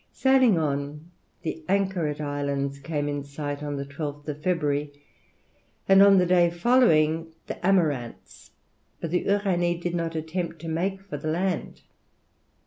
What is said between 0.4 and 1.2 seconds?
on,